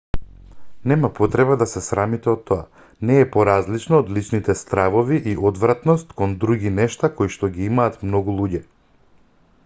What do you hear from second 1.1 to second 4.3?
потреба да се срамите од тоа не е поразлично од